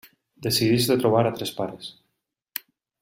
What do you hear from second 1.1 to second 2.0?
altres pares…